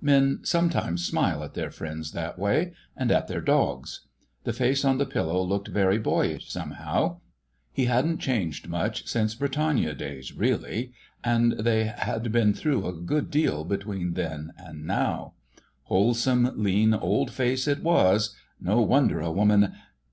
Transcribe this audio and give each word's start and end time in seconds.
Men 0.00 0.40
sometimes 0.42 1.06
smile 1.06 1.44
at 1.44 1.54
their 1.54 1.70
friends 1.70 2.10
that 2.10 2.40
way, 2.40 2.72
and 2.96 3.12
at 3.12 3.28
their 3.28 3.40
dogs. 3.40 4.00
The 4.42 4.52
face 4.52 4.84
on 4.84 4.98
the 4.98 5.06
pillow 5.06 5.40
looked 5.40 5.68
very 5.68 5.96
boyish, 5.96 6.50
somehow,... 6.50 7.20
he 7.72 7.84
hadn't 7.84 8.18
changed 8.18 8.66
much 8.66 9.06
since 9.06 9.36
Britannia 9.36 9.94
days, 9.94 10.32
really; 10.34 10.92
and 11.22 11.52
they 11.52 11.84
had 11.84 12.32
been 12.32 12.52
through 12.52 12.84
a 12.84 12.92
good 12.96 13.30
deal 13.30 13.62
between 13.64 14.14
then 14.14 14.52
and 14.58 14.84
now. 14.88 15.34
Wholesome, 15.84 16.60
lean 16.60 16.92
old 16.92 17.30
face 17.30 17.68
it 17.68 17.80
was; 17.80 18.34
no 18.60 18.80
wonder 18.82 19.20
a 19.20 19.30
woman... 19.30 19.72